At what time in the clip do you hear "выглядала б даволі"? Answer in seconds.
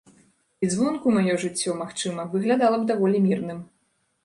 2.33-3.25